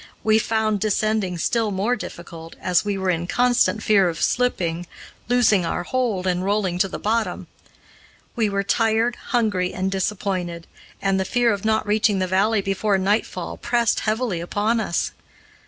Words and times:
We 0.23 0.39
found 0.39 0.79
descending 0.79 1.37
still 1.37 1.69
more 1.69 1.95
difficult, 1.95 2.55
as 2.59 2.83
we 2.83 2.97
were 2.97 3.11
in 3.11 3.27
constant 3.27 3.83
fear 3.83 4.09
of 4.09 4.19
slipping, 4.19 4.87
losing 5.29 5.63
our 5.63 5.83
hold, 5.83 6.25
and 6.25 6.43
rolling 6.43 6.79
to 6.79 6.87
the 6.87 6.97
bottom. 6.97 7.45
We 8.35 8.49
were 8.49 8.63
tired, 8.63 9.15
hungry, 9.27 9.75
and 9.75 9.91
disappointed, 9.91 10.65
and 11.03 11.19
the 11.19 11.23
fear 11.23 11.53
of 11.53 11.65
not 11.65 11.85
reaching 11.85 12.17
the 12.17 12.25
valley 12.25 12.61
before 12.61 12.97
nightfall 12.97 13.57
pressed 13.57 13.99
heavily 13.99 14.39
upon 14.41 14.79
us. 14.79 15.11